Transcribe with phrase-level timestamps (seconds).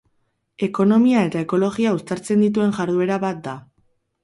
[0.67, 3.57] Ekonomia eta ekologia uztartzen dituen jarduera bat da.